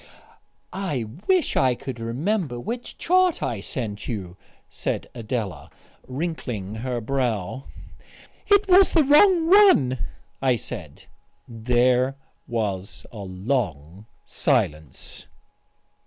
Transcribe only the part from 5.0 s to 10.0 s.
Adela, wrinkling her brow. "It was the wrong one,"